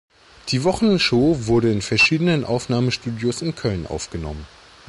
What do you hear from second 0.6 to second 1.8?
Wochenshow wurde